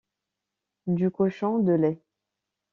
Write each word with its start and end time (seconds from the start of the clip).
Du 0.87 1.11
cochon 1.11 1.59
de 1.59 1.73
lait. 1.73 2.01